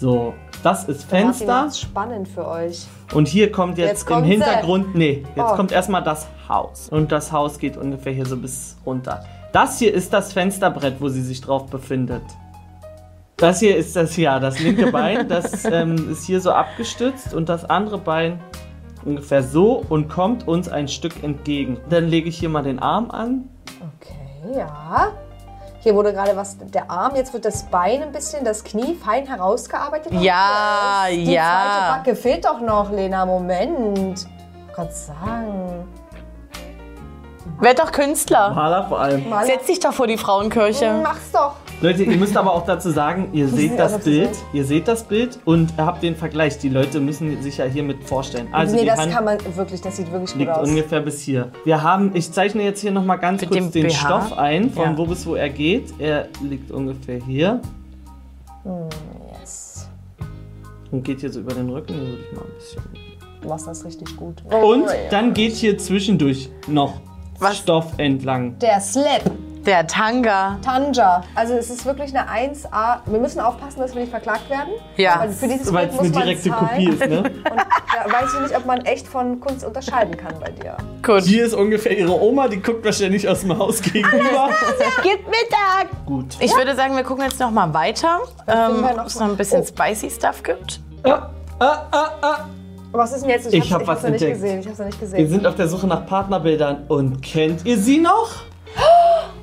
So, 0.04 0.34
das 0.64 0.84
ist 0.90 1.06
Fenster 1.06 1.46
macht's 1.64 1.80
spannend 1.80 2.28
für 2.28 2.46
euch. 2.46 2.86
und 3.14 3.26
hier 3.26 3.54
kommt 3.54 3.78
jetzt, 3.78 4.02
Jetzt 4.02 4.12
im. 4.12 4.24
Hintergrund, 4.26 4.96
nee, 4.96 5.24
jetzt 5.34 5.52
Oh. 5.54 5.56
kommt 5.56 5.72
erstmal 5.72 6.04
das 6.04 6.28
Haus 6.50 6.90
und 6.90 7.14
das 7.14 7.32
Haus 7.32 7.58
geht 7.58 7.78
ungefähr 7.78 8.12
hier 8.12 8.26
so 8.26 8.36
bis 8.36 8.76
runter. 8.86 9.24
Das 9.54 9.80
hier 9.80 9.94
ist 9.94 10.12
das 10.12 10.34
Fensterbrett, 10.34 11.00
wo 11.00 11.08
sie 11.08 11.22
sich 11.22 11.40
drauf 11.40 11.68
befindet. 11.68 12.22
Das 13.38 13.62
hier 13.62 13.78
ist 13.78 13.96
das, 13.96 14.18
ja, 14.18 14.42
das 14.42 14.60
linke 14.60 14.92
Bein, 14.92 15.30
das 15.30 15.64
ähm, 15.64 16.12
ist 16.12 16.26
hier 16.26 16.42
so 16.42 16.52
abgestützt 16.52 17.34
und 17.34 17.48
das 17.48 17.64
andere 17.64 17.98
Bein 17.98 18.42
ungefähr 19.06 19.42
so 19.42 19.86
und 19.88 20.10
kommt 20.10 20.50
uns 20.50 20.68
ein 20.68 20.90
Stück 20.90 21.24
entgegen. 21.24 21.78
Dann 21.90 22.10
lege 22.10 22.28
ich 22.28 22.38
hier 22.38 22.50
mal 22.50 22.64
den 22.64 22.80
Arm 22.80 23.10
an. 23.10 23.48
Okay, 24.00 24.58
ja. 24.58 25.12
Hier 25.84 25.96
wurde 25.96 26.14
gerade 26.14 26.34
was, 26.38 26.56
der 26.58 26.90
Arm, 26.90 27.14
jetzt 27.18 27.34
wird 27.34 27.44
das 27.44 27.64
Bein 27.64 28.02
ein 28.04 28.14
bisschen, 28.14 28.46
das 28.46 28.64
Knie 28.64 28.96
fein 28.96 29.28
herausgearbeitet. 29.28 30.14
Ja, 30.14 31.08
Die 31.10 31.34
ja. 31.34 31.44
zweite 31.44 31.98
Backe 31.98 32.16
fehlt 32.16 32.46
doch 32.46 32.62
noch, 32.62 32.90
Lena, 32.90 33.26
Moment. 33.26 34.26
Gott 34.74 34.94
sagen. 34.94 35.83
Werd 37.64 37.80
doch 37.80 37.94
Künstler. 37.94 38.54
Maler 38.54 38.88
vor 38.90 39.00
allem. 39.00 39.30
Mal 39.30 39.46
Setz 39.46 39.68
dich 39.68 39.80
doch 39.80 39.94
vor 39.94 40.06
die 40.06 40.18
Frauenkirche. 40.18 41.00
Mach's 41.02 41.32
doch. 41.32 41.56
Leute, 41.80 42.04
ihr 42.04 42.18
müsst 42.18 42.36
aber 42.36 42.54
auch 42.54 42.66
dazu 42.66 42.90
sagen, 42.92 43.30
ihr 43.32 43.48
seht 43.48 43.80
das 43.80 44.00
Bild, 44.00 44.30
ihr 44.52 44.66
seht 44.66 44.88
das 44.88 45.04
Bild 45.04 45.40
und 45.46 45.74
habt 45.78 46.04
den 46.04 46.16
Vergleich. 46.16 46.58
Die 46.58 46.68
Leute 46.70 47.00
müssen 47.00 47.42
sich 47.42 47.58
ja 47.58 47.66
hiermit 47.66 48.04
vorstellen. 48.04 48.48
Also 48.52 48.76
nee, 48.76 48.86
das 48.86 49.00
Hand 49.00 49.14
kann 49.14 49.24
man 49.26 49.38
wirklich, 49.56 49.80
das 49.82 49.96
sieht 49.96 50.12
wirklich 50.12 50.32
gut 50.32 50.40
liegt 50.40 50.52
aus. 50.52 50.68
ungefähr 50.68 51.00
bis 51.02 51.22
hier. 51.22 51.52
Wir 51.64 51.82
haben, 51.84 52.12
ich 52.16 52.32
zeichne 52.32 52.64
jetzt 52.64 52.82
hier 52.82 52.92
noch 52.92 53.04
mal 53.06 53.16
ganz 53.16 53.42
Mit 53.42 53.52
kurz 53.52 53.72
den 53.72 53.88
BH? 53.88 53.94
Stoff 54.08 54.38
ein, 54.38 54.70
von 54.70 54.84
Ja. 54.84 54.98
wo 54.98 55.06
bis 55.06 55.26
wo 55.26 55.36
er 55.36 55.50
geht. 55.50 55.94
Er 56.00 56.28
liegt 56.42 56.70
ungefähr 56.72 57.20
hier 57.26 57.62
Yes. 59.40 59.88
und 60.92 61.04
geht 61.04 61.22
hier 61.22 61.32
so 61.32 61.40
über 61.42 61.54
den 61.54 61.70
Rücken. 61.70 61.94
Würde 61.96 62.18
ich 62.30 62.36
mal 62.36 62.44
ein 62.44 62.54
bisschen. 62.58 62.84
Du 63.42 63.48
machst 63.50 63.68
das 63.68 63.84
richtig 63.86 64.16
gut. 64.18 64.42
Und 64.52 64.86
dann 65.12 65.34
geht 65.34 65.54
hier 65.54 65.78
zwischendurch 65.78 66.50
noch 66.68 67.00
Was? 67.44 67.58
Stoff 67.58 67.86
entlang. 67.98 68.58
Der 68.60 68.80
Slap. 68.82 69.22
Der 69.66 69.88
Tanga. 69.88 70.58
Tanja. 70.62 71.24
Also 71.36 71.54
es 71.54 71.70
ist 71.70 71.86
wirklich 71.86 72.14
eine 72.14 72.28
1A. 72.30 72.98
Wir 73.06 73.18
müssen 73.20 73.40
aufpassen, 73.40 73.80
dass 73.80 73.94
wir 73.96 74.02
nicht 74.02 74.10
verklagt 74.12 74.50
werden. 74.50 74.74
Ja. 74.98 75.20
Weil 75.22 75.30
für 75.30 75.48
dieses 75.48 75.72
Weil 75.72 75.88
Bild 75.88 75.92
es 75.92 75.96
muss 75.98 76.06
eine 76.08 76.14
man 76.16 76.24
direkte. 76.26 76.50
Kopie 76.50 76.90
ist, 76.90 77.00
ne? 77.10 77.18
Und 77.24 77.34
da 77.46 78.12
weiß 78.12 78.34
ich 78.34 78.40
nicht, 78.42 78.58
ob 78.58 78.66
man 78.66 78.82
echt 78.84 79.08
von 79.08 79.40
Kunst 79.40 79.64
unterscheiden 79.66 80.18
kann 80.18 80.38
bei 80.42 80.52
dir. 80.52 80.76
Gut. 81.02 81.24
Hier 81.24 81.46
ist 81.46 81.54
ungefähr 81.54 81.98
ihre 81.98 82.12
Oma, 82.22 82.50
die 82.50 82.62
guckt 82.62 82.84
wahrscheinlich 82.84 83.26
aus 83.30 83.40
dem 83.40 83.58
Haus 83.58 83.82
gegenüber. 83.82 84.50
Gibt 85.02 85.28
Mittag. 85.28 86.06
Gut. 86.08 86.36
Ich 86.42 86.54
würde 86.58 86.76
sagen, 86.76 86.98
wir 86.98 87.04
gucken 87.04 87.24
jetzt 87.24 87.40
noch 87.40 87.52
mal 87.52 87.74
weiter, 87.74 88.20
ähm, 88.48 88.84
ob 89.00 89.06
es 89.08 89.14
so- 89.14 89.22
noch 89.22 89.30
ein 89.30 89.38
bisschen 89.38 89.62
Oh. 89.62 89.66
spicy 89.66 90.10
Stuff 90.10 90.44
gibt. 90.44 90.82
Ah, 91.04 91.30
ah, 91.60 91.78
ah, 91.92 92.10
ah. 92.22 92.38
Was 92.96 93.12
ist 93.12 93.22
denn 93.22 93.30
jetzt? 93.32 93.52
Ich 93.54 93.72
hab 93.74 93.80
hab's- 93.80 93.88
was 93.88 93.96
hab's 93.96 94.04
noch 94.04 94.10
nicht 94.12 94.22
entdeckt. 94.22 94.42
gesehen. 94.42 94.60
Ich 94.60 94.68
hab's 94.68 94.78
noch 94.80 94.86
nicht 94.86 95.02
Wir 95.02 95.08
gesehen. 95.08 95.30
sind 95.30 95.48
auf 95.48 95.56
der 95.56 95.68
Suche 95.68 95.88
nach 95.88 96.06
Partnerbildern 96.06 96.86
und 96.88 97.22
kennt 97.22 97.66
ihr 97.66 97.78
sie 97.78 97.98
noch? 98.00 98.30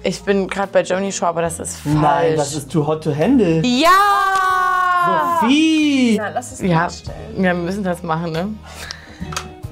Ich 0.02 0.22
bin 0.22 0.48
gerade 0.48 0.72
bei 0.72 0.82
Joni 0.82 1.12
Shaw, 1.12 1.26
aber 1.26 1.42
das 1.42 1.58
ist 1.60 1.76
falsch. 1.78 1.94
Nein, 2.00 2.36
das 2.36 2.54
ist 2.54 2.70
too 2.72 2.86
hot 2.86 3.04
to 3.04 3.14
handle. 3.14 3.60
Ja! 3.66 3.88
Sophie! 5.40 6.16
Na, 6.18 6.28
lass 6.30 6.52
es 6.52 6.60
Ja, 6.60 6.80
darstellen. 6.82 7.16
ja, 7.36 7.42
wir 7.42 7.54
müssen 7.54 7.84
das 7.84 8.02
machen, 8.02 8.32
ne? 8.32 8.48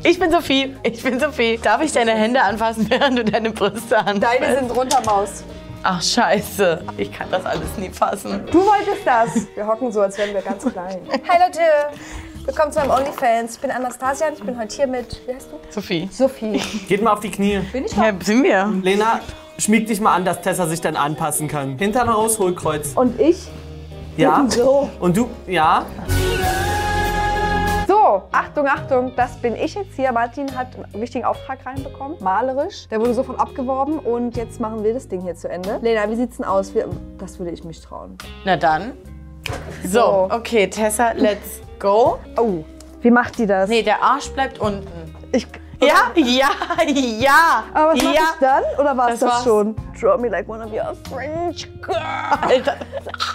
Ich 0.04 0.18
bin 0.18 0.30
Sophie. 0.30 0.74
Ich 0.82 1.02
bin 1.02 1.18
Sophie. 1.18 1.58
Darf 1.62 1.82
ich 1.82 1.92
deine 1.92 2.12
Hände 2.12 2.40
anfassen, 2.42 2.86
während 2.88 3.18
du 3.18 3.24
deine 3.24 3.50
Brüste 3.50 3.98
anfasst? 3.98 4.22
Deine 4.40 4.58
sind 4.58 4.70
runter, 4.76 5.00
Maus. 5.04 5.44
Ach, 5.82 6.02
scheiße. 6.02 6.82
Ich 6.96 7.12
kann 7.12 7.28
das 7.30 7.44
alles 7.44 7.76
nie 7.78 7.88
fassen. 7.90 8.42
Du 8.50 8.58
wolltest 8.58 9.06
das. 9.06 9.46
Wir 9.54 9.66
hocken 9.66 9.90
so, 9.92 10.00
als 10.00 10.18
wären 10.18 10.34
wir 10.34 10.42
ganz 10.42 10.64
klein. 10.64 10.98
Hi 11.28 11.38
Leute. 11.38 11.60
Willkommen 12.48 12.72
zu 12.72 12.78
meinem 12.78 12.92
OnlyFans. 12.92 13.56
Ich 13.56 13.60
bin 13.60 13.70
Anastasia 13.70 14.28
und 14.28 14.38
ich 14.38 14.42
bin 14.42 14.58
heute 14.58 14.74
hier 14.74 14.86
mit, 14.86 15.20
wie 15.28 15.34
heißt 15.34 15.50
du? 15.52 15.58
Sophie. 15.70 16.08
Sophie. 16.10 16.58
Geht 16.88 17.02
mal 17.02 17.12
auf 17.12 17.20
die 17.20 17.30
Knie. 17.30 17.58
Bin 17.74 17.84
ich 17.84 17.92
Ja, 17.94 18.10
sind 18.22 18.42
wir. 18.42 18.72
Lena, 18.82 19.20
schmieg 19.58 19.86
dich 19.86 20.00
mal 20.00 20.14
an, 20.14 20.24
dass 20.24 20.40
Tessa 20.40 20.66
sich 20.66 20.80
dann 20.80 20.96
anpassen 20.96 21.46
kann. 21.46 21.76
Hintern 21.76 22.08
raus, 22.08 22.38
Hohlkreuz. 22.38 22.94
Und 22.94 23.20
ich? 23.20 23.48
Ja. 24.16 24.46
So. 24.48 24.88
Und 24.98 25.14
du, 25.18 25.28
ja. 25.46 25.84
So, 27.86 28.22
Achtung, 28.32 28.66
Achtung, 28.66 29.12
das 29.14 29.36
bin 29.36 29.54
ich 29.54 29.74
jetzt 29.74 29.94
hier. 29.96 30.10
Martin 30.12 30.56
hat 30.56 30.68
einen 30.90 31.02
wichtigen 31.02 31.26
Auftrag 31.26 31.58
reinbekommen, 31.66 32.16
malerisch. 32.20 32.88
Der 32.88 32.98
wurde 32.98 33.12
sofort 33.12 33.38
abgeworben 33.38 33.98
und 33.98 34.38
jetzt 34.38 34.58
machen 34.58 34.82
wir 34.82 34.94
das 34.94 35.06
Ding 35.06 35.20
hier 35.20 35.34
zu 35.34 35.50
Ende. 35.50 35.80
Lena, 35.82 36.08
wie 36.10 36.16
sieht's 36.16 36.38
denn 36.38 36.46
aus? 36.46 36.74
Wir, 36.74 36.88
das 37.18 37.38
würde 37.38 37.50
ich 37.50 37.62
mich 37.64 37.82
trauen. 37.82 38.16
Na 38.46 38.56
dann. 38.56 38.92
So, 39.84 40.00
So. 40.00 40.28
okay, 40.30 40.66
Tessa, 40.70 41.12
let's 41.12 41.60
go. 41.78 42.18
Oh, 42.36 42.64
wie 43.02 43.10
macht 43.10 43.38
die 43.38 43.46
das? 43.46 43.68
Nee, 43.68 43.82
der 43.82 44.02
Arsch 44.02 44.30
bleibt 44.30 44.58
unten. 44.58 44.86
Ich, 45.32 45.46
Ja, 45.80 46.10
ja, 46.16 46.48
ja. 46.86 47.64
aber 47.72 47.92
was 47.92 48.02
ja. 48.02 48.08
mach 48.08 48.14
ich 48.34 48.40
dann? 48.40 48.62
Oder 48.78 48.96
war 48.96 49.10
es 49.12 49.20
Das 49.20 49.30
das, 49.30 49.44
schon? 49.44 49.76
Draw 50.00 50.16
me 50.18 50.28
like 50.28 50.48
one 50.48 50.64
of 50.64 50.72
your 50.72 50.94
French 51.08 51.68
girls. 51.82 51.98
Alter. 52.42 52.74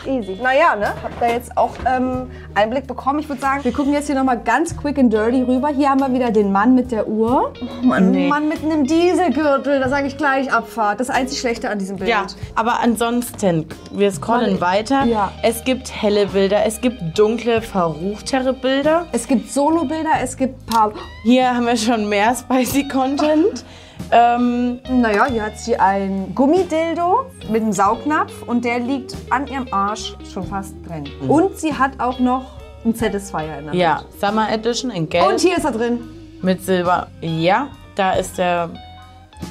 Easy. 0.06 0.38
Naja, 0.42 0.76
ne? 0.76 0.88
Habt 1.04 1.22
da 1.22 1.28
jetzt 1.28 1.56
auch 1.58 1.72
ähm, 1.86 2.30
Einblick 2.56 2.88
bekommen. 2.88 3.20
Ich 3.20 3.30
würde 3.30 3.42
sagen, 3.42 3.64
wir 3.64 3.72
gucken 3.74 3.94
jetzt 3.94 4.08
hier 4.08 4.16
nochmal 4.16 4.40
ganz 4.40 4.76
quick 4.76 4.98
and 4.98 5.12
dirty 5.12 5.42
rüber. 5.44 5.70
Hier 5.70 5.90
haben 5.90 6.00
wir 6.02 6.12
wieder 6.14 6.32
den 6.32 6.52
Mann 6.52 6.76
mit 6.76 6.92
der 6.92 7.08
Uhr. 7.08 7.54
Oh 7.62 7.86
Mann, 7.86 8.12
Nee. 8.12 8.28
Mann 8.28 8.48
mit 8.50 8.62
einem 8.64 8.86
Dieselgürtel. 8.86 9.80
Da 9.80 9.88
sage 9.90 10.08
ich 10.08 10.18
gleich 10.18 10.52
Abfahrt. 10.52 11.00
Das 11.00 11.10
einzig 11.10 11.40
Schlechte 11.40 11.70
an 11.70 11.80
diesem 11.80 11.98
Bild. 11.98 12.10
Ja, 12.10 12.26
aber 12.56 12.80
ansonsten, 12.82 13.68
wir 13.92 14.12
scrollen 14.12 14.60
Mann, 14.60 14.62
weiter. 14.62 15.04
ja. 15.06 15.32
Es 15.44 15.64
gibt 15.64 15.92
helle 16.02 16.28
Bilder, 16.28 16.66
es 16.66 16.80
gibt 16.82 17.18
dunkle, 17.18 17.62
verruchtere 17.62 18.54
Bilder. 18.54 19.06
Es 19.12 19.28
gibt 19.28 19.52
Solo-Bilder, 19.52 20.12
es 20.22 20.36
gibt 20.38 20.66
paar. 20.66 20.92
Hier 21.24 21.56
haben 21.56 21.66
wir 21.66 21.78
schon 21.78 22.08
mehr 22.10 22.33
spicy 22.36 22.88
Content. 22.88 23.64
ähm, 24.12 24.80
Naja, 24.90 25.26
hier 25.30 25.44
hat 25.44 25.58
sie 25.58 25.76
ein 25.78 26.34
Gummidildo 26.36 27.26
mit 27.50 27.62
einem 27.62 27.74
Saugnapf 27.74 28.42
und 28.44 28.66
der 28.66 28.80
liegt 28.80 29.16
an 29.30 29.48
ihrem 29.48 29.68
Arsch 29.72 30.16
schon 30.32 30.46
fast 30.48 30.74
drin. 30.88 31.06
Und 31.28 31.58
sie 31.58 31.74
hat 31.74 32.00
auch 32.00 32.20
noch 32.20 32.46
einen 32.84 32.94
Satisfier 32.96 33.60
in 33.60 33.66
der 33.68 33.76
ja, 33.76 34.02
Summer 34.20 34.52
Edition 34.52 34.92
in 34.92 35.08
Gelb 35.10 35.24
Hand. 35.24 35.34
Und 35.36 35.40
hier 35.42 35.58
ist 35.58 35.64
er 35.66 35.72
drin. 35.72 36.00
mit 36.42 36.62
Silber. 36.64 37.08
Ja, 37.22 37.70
da 37.96 38.14
ist 38.14 38.38
der. 38.38 38.70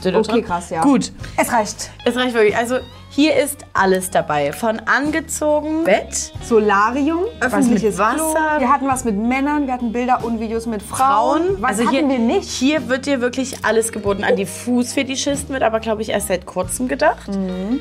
Dildo 0.04 0.20
Okay, 0.20 0.32
drin. 0.32 0.44
krass, 0.44 0.70
ja. 0.70 0.80
Gut, 0.82 1.12
Es 1.36 1.52
reicht. 1.52 1.90
es 2.06 2.16
reicht 2.16 2.34
wirklich. 2.34 2.56
Also 2.56 2.76
hier 3.14 3.36
ist 3.36 3.66
alles 3.74 4.08
dabei. 4.08 4.54
Von 4.54 4.80
angezogen, 4.86 5.84
Bett, 5.84 6.32
Solarium, 6.44 7.24
öffentliches 7.40 7.96
Klo. 7.96 8.04
Wasser. 8.04 8.58
Wir 8.58 8.72
hatten 8.72 8.88
was 8.88 9.04
mit 9.04 9.18
Männern, 9.18 9.66
wir 9.66 9.74
hatten 9.74 9.92
Bilder 9.92 10.24
und 10.24 10.40
Videos 10.40 10.64
mit 10.64 10.82
Frauen. 10.82 11.42
Frauen. 11.42 11.56
Was 11.62 11.72
also 11.72 11.84
hatten 11.84 12.08
hier, 12.08 12.08
wir 12.08 12.18
nicht? 12.18 12.48
Hier 12.48 12.88
wird 12.88 13.04
dir 13.04 13.20
wirklich 13.20 13.66
alles 13.66 13.92
geboten. 13.92 14.24
An 14.24 14.36
die 14.36 14.46
Fußfetischisten 14.46 15.50
wird 15.50 15.62
aber, 15.62 15.80
glaube 15.80 16.00
ich, 16.00 16.08
erst 16.08 16.28
seit 16.28 16.46
kurzem 16.46 16.88
gedacht. 16.88 17.28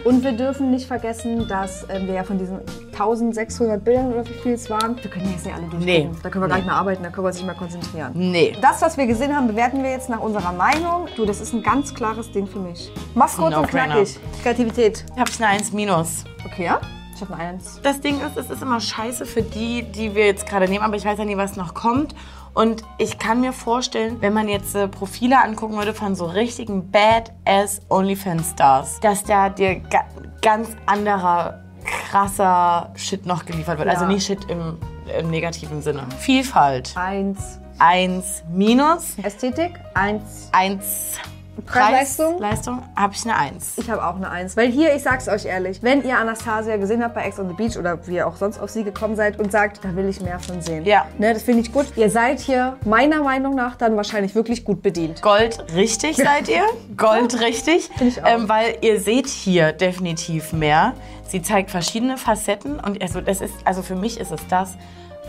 Und 0.03 0.23
wir 0.23 0.33
dürfen 0.33 0.69
nicht 0.69 0.85
vergessen, 0.85 1.47
dass 1.47 1.83
äh, 1.85 2.05
wir 2.05 2.15
ja 2.15 2.23
von 2.25 2.37
diesen 2.37 2.59
1600 2.91 3.81
Bildern 3.83 4.11
oder 4.11 4.27
wie 4.27 4.33
viel 4.33 4.51
es 4.51 4.69
waren, 4.69 5.01
wir 5.01 5.09
können 5.09 5.25
ja 5.27 5.31
jetzt 5.31 5.45
nicht 5.45 5.55
alle 5.55 5.63
durchgucken. 5.67 5.85
Nee. 5.85 6.09
Da 6.21 6.29
können 6.29 6.43
wir 6.43 6.49
gar 6.49 6.57
nicht 6.57 6.65
mehr 6.65 6.75
arbeiten, 6.75 7.03
da 7.03 7.09
können 7.09 7.23
wir 7.23 7.29
uns 7.29 7.37
nicht 7.37 7.45
mehr 7.45 7.55
konzentrieren. 7.55 8.11
Nee. 8.15 8.53
Das, 8.61 8.81
was 8.81 8.97
wir 8.97 9.07
gesehen 9.07 9.33
haben, 9.33 9.47
bewerten 9.47 9.81
wir 9.81 9.91
jetzt 9.91 10.09
nach 10.09 10.19
unserer 10.19 10.51
Meinung. 10.51 11.07
Du, 11.15 11.23
das 11.23 11.39
ist 11.39 11.53
ein 11.53 11.63
ganz 11.63 11.93
klares 11.93 12.29
Ding 12.33 12.47
für 12.47 12.59
mich. 12.59 12.91
Mach's 13.15 13.37
kurz 13.37 13.55
und 13.55 13.61
No-brainer. 13.61 13.93
knackig. 13.95 14.19
Kreativität. 14.43 15.05
Habe 15.21 15.29
ich 15.29 15.39
eine 15.39 15.49
1 15.49 15.71
minus. 15.73 16.23
Okay, 16.43 16.65
ja? 16.65 16.81
Ich 17.13 17.21
habe 17.21 17.35
eine 17.35 17.51
Eins. 17.51 17.79
Das 17.83 18.01
Ding 18.01 18.19
ist, 18.21 18.37
es 18.37 18.49
ist 18.49 18.63
immer 18.63 18.81
scheiße 18.81 19.27
für 19.27 19.43
die, 19.43 19.83
die 19.83 20.15
wir 20.15 20.25
jetzt 20.25 20.47
gerade 20.47 20.67
nehmen, 20.67 20.83
aber 20.83 20.95
ich 20.95 21.05
weiß 21.05 21.19
ja 21.19 21.25
nie, 21.25 21.37
was 21.37 21.55
noch 21.57 21.75
kommt. 21.75 22.15
Und 22.55 22.81
ich 22.97 23.19
kann 23.19 23.39
mir 23.39 23.53
vorstellen, 23.53 24.17
wenn 24.21 24.33
man 24.33 24.47
jetzt 24.47 24.73
äh, 24.73 24.87
Profile 24.87 25.39
angucken 25.43 25.77
würde 25.77 25.93
von 25.93 26.15
so 26.15 26.25
richtigen 26.25 26.89
Badass 26.89 27.81
OnlyFans-Stars, 27.89 28.99
dass 29.01 29.23
da 29.23 29.49
dir 29.49 29.75
ga 29.75 30.05
ganz 30.41 30.69
anderer, 30.87 31.65
krasser 31.85 32.91
Shit 32.95 33.27
noch 33.27 33.45
geliefert 33.45 33.77
wird. 33.77 33.89
Ja. 33.89 33.93
Also 33.93 34.07
nicht 34.07 34.25
Shit 34.25 34.49
im, 34.49 34.79
im 35.19 35.29
negativen 35.29 35.83
Sinne. 35.83 36.07
Vielfalt. 36.17 36.93
Eins. 36.95 37.59
1 37.77 38.45
minus. 38.51 39.19
Ästhetik. 39.21 39.73
Eins. 39.93 40.49
1 40.51 41.19
Preis-Leistung? 41.65 42.39
Leistung 42.39 42.83
habe 42.95 43.13
ich 43.13 43.23
eine 43.23 43.37
1. 43.37 43.77
Ich 43.77 43.89
habe 43.89 44.05
auch 44.05 44.15
eine 44.15 44.29
Eins. 44.29 44.55
Weil 44.55 44.69
hier, 44.69 44.95
ich 44.95 45.03
sag's 45.03 45.27
euch 45.27 45.45
ehrlich, 45.45 45.83
wenn 45.83 46.03
ihr 46.03 46.17
Anastasia 46.17 46.77
gesehen 46.77 47.03
habt 47.03 47.15
bei 47.15 47.23
Ex 47.23 47.39
on 47.39 47.49
the 47.49 47.53
Beach 47.53 47.77
oder 47.77 48.05
wie 48.07 48.15
ihr 48.15 48.27
auch 48.27 48.37
sonst 48.37 48.59
auf 48.59 48.69
sie 48.69 48.83
gekommen 48.83 49.15
seid 49.15 49.39
und 49.39 49.51
sagt, 49.51 49.83
da 49.83 49.95
will 49.95 50.07
ich 50.07 50.21
mehr 50.21 50.39
von 50.39 50.61
sehen. 50.61 50.85
Ja. 50.85 51.05
Ne, 51.17 51.33
das 51.33 51.43
finde 51.43 51.61
ich 51.61 51.71
gut. 51.71 51.87
Ihr 51.95 52.09
seid 52.09 52.39
hier 52.39 52.77
meiner 52.85 53.21
Meinung 53.23 53.55
nach 53.55 53.75
dann 53.75 53.95
wahrscheinlich 53.97 54.33
wirklich 54.33 54.63
gut 54.63 54.81
bedient. 54.81 55.21
Gold 55.21 55.65
richtig 55.75 56.17
seid 56.17 56.47
ihr. 56.47 56.63
Gold 56.95 57.39
richtig. 57.41 57.89
ich 57.99 58.23
auch. 58.23 58.27
Ähm, 58.27 58.49
weil 58.49 58.77
ihr 58.81 58.99
seht 58.99 59.27
hier 59.27 59.73
definitiv 59.73 60.53
mehr. 60.53 60.93
Sie 61.27 61.41
zeigt 61.41 61.71
verschiedene 61.71 62.17
Facetten 62.17 62.79
und 62.79 63.01
also 63.01 63.21
das 63.21 63.41
ist, 63.41 63.53
also 63.63 63.81
für 63.81 63.95
mich 63.95 64.19
ist 64.19 64.31
es 64.31 64.41
das, 64.47 64.77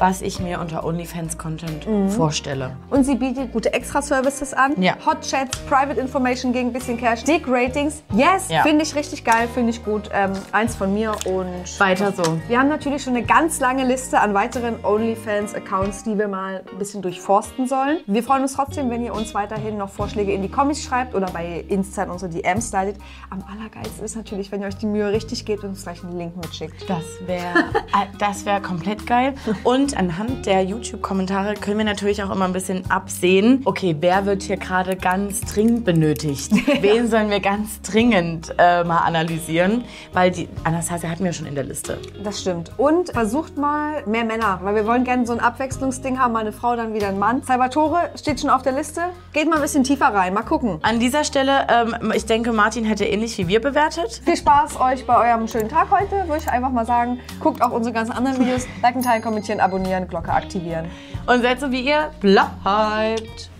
was 0.02 0.20
ich 0.20 0.40
mir 0.40 0.58
unter 0.58 0.82
OnlyFans-Content 0.84 1.86
Mhm. 1.86 2.08
vorstelle. 2.10 2.76
Und 2.90 3.04
sie 3.04 3.14
bietet 3.14 3.52
gute 3.52 3.72
Extra-Services 3.72 4.52
an. 4.52 4.72
Ja. 4.82 4.96
Hot 5.06 5.20
Chats, 5.20 5.56
Private 5.68 6.00
Information 6.00 6.52
gegen 6.52 6.70
ein 6.70 6.72
bisschen 6.72 6.98
Cash, 6.98 7.22
Dick 7.22 7.44
Ratings. 7.46 8.02
Yes, 8.12 8.48
Ja. 8.48 8.62
finde 8.64 8.82
ich 8.82 8.96
richtig 8.96 9.22
geil, 9.24 9.46
finde 9.54 9.70
ich 9.70 9.84
gut. 9.84 10.10
Ähm, 10.12 10.32
eins 10.50 10.74
von 10.74 10.92
mir 10.92 11.12
und 11.26 11.78
Weiter 11.78 12.10
so. 12.10 12.24
Wir 12.48 12.58
haben 12.58 12.68
natürlich 12.68 13.04
schon 13.04 13.14
eine 13.14 13.24
ganz 13.24 13.60
lange 13.60 13.84
Liste 13.84 14.18
an 14.18 14.34
weiteren 14.34 14.84
OnlyFans-Accounts, 14.84 16.02
die 16.02 16.18
wir 16.18 16.26
mal 16.26 16.64
ein 16.72 16.78
bisschen 16.78 17.00
durchforsten 17.00 17.68
sollen. 17.68 17.98
Wir 18.08 18.24
freuen 18.24 18.42
uns 18.42 18.54
trotzdem, 18.54 18.90
wenn 18.90 19.04
ihr 19.04 19.14
uns 19.14 19.34
weiterhin 19.34 19.76
noch 19.78 19.88
Vorschläge 19.90 20.32
in 20.32 20.42
die 20.42 20.48
Comics 20.50 20.82
schreibt 20.82 21.14
oder 21.14 21.26
bei 21.26 21.64
Insta 21.68 22.02
in 22.02 22.10
unsere 22.10 22.28
DMs 22.28 22.70
slidet. 22.70 22.96
Am 23.30 23.44
allergeilsten 23.48 24.04
ist 24.04 24.16
natürlich, 24.16 24.50
wenn 24.50 24.62
ihr 24.62 24.66
euch 24.66 24.76
die 24.78 24.86
Mühe 24.86 25.12
richtig 25.12 25.44
gebt 25.44 25.62
und 25.62 25.70
uns 25.70 25.84
gleich 25.84 26.02
einen 26.02 26.18
Link 26.18 26.36
mitschickt. 26.36 26.90
Das 26.90 27.04
wäre 27.24 27.66
das 28.18 28.44
wär 28.44 28.60
komplett 28.60 29.06
geil. 29.06 29.34
Und 29.62 29.91
anhand 29.96 30.46
der 30.46 30.62
YouTube-Kommentare 30.62 31.54
können 31.54 31.78
wir 31.78 31.84
natürlich 31.84 32.22
auch 32.22 32.30
immer 32.30 32.44
ein 32.44 32.52
bisschen 32.52 32.90
absehen, 32.90 33.62
okay, 33.64 33.96
wer 34.00 34.26
wird 34.26 34.42
hier 34.42 34.56
gerade 34.56 34.96
ganz 34.96 35.40
dringend 35.40 35.84
benötigt? 35.84 36.52
Wen 36.80 37.08
sollen 37.08 37.30
wir 37.30 37.40
ganz 37.40 37.80
dringend 37.82 38.54
äh, 38.58 38.84
mal 38.84 38.98
analysieren? 38.98 39.84
Weil 40.12 40.30
die 40.30 40.48
Anastasia 40.64 41.10
hatten 41.10 41.24
wir 41.24 41.32
schon 41.32 41.46
in 41.46 41.54
der 41.54 41.64
Liste. 41.64 41.98
Das 42.22 42.40
stimmt. 42.40 42.72
Und 42.78 43.10
versucht 43.10 43.56
mal 43.56 44.02
mehr 44.06 44.24
Männer, 44.24 44.60
weil 44.62 44.74
wir 44.74 44.86
wollen 44.86 45.04
gerne 45.04 45.26
so 45.26 45.32
ein 45.32 45.40
Abwechslungsding 45.40 46.18
haben. 46.18 46.32
Mal 46.32 46.40
eine 46.40 46.52
Frau, 46.52 46.76
dann 46.76 46.94
wieder 46.94 47.08
ein 47.08 47.18
Mann. 47.18 47.42
Salvatore 47.42 48.10
steht 48.16 48.40
schon 48.40 48.50
auf 48.50 48.62
der 48.62 48.72
Liste. 48.72 49.02
Geht 49.32 49.48
mal 49.48 49.56
ein 49.56 49.62
bisschen 49.62 49.84
tiefer 49.84 50.06
rein. 50.06 50.34
Mal 50.34 50.42
gucken. 50.42 50.78
An 50.82 51.00
dieser 51.00 51.24
Stelle, 51.24 51.66
ähm, 51.68 52.12
ich 52.14 52.26
denke, 52.26 52.52
Martin 52.52 52.84
hätte 52.84 53.04
ähnlich 53.04 53.38
wie 53.38 53.48
wir 53.48 53.60
bewertet. 53.60 54.22
Viel 54.24 54.36
Spaß 54.36 54.80
euch 54.80 55.06
bei 55.06 55.30
eurem 55.30 55.48
schönen 55.48 55.68
Tag 55.68 55.90
heute, 55.90 56.28
würde 56.28 56.38
ich 56.38 56.48
einfach 56.48 56.70
mal 56.70 56.86
sagen. 56.86 57.20
Guckt 57.40 57.62
auch 57.62 57.70
unsere 57.70 57.92
ganzen 57.92 58.12
anderen 58.12 58.38
Videos. 58.40 58.66
Liken, 58.82 59.02
teilen, 59.02 59.22
kommentieren, 59.22 59.60
abonnieren, 59.72 60.06
Glocke 60.06 60.32
aktivieren. 60.32 60.86
Und 61.26 61.42
seid 61.42 61.60
so 61.60 61.70
wie 61.70 61.80
ihr 61.80 62.10
bleibt. 62.20 63.51